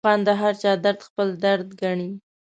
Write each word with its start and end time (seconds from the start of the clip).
افغان 0.03 0.19
د 0.27 0.29
هرچا 0.41 0.71
درد 0.83 0.99
خپل 1.07 1.27
درد 1.43 1.67
ګڼي. 1.81 2.09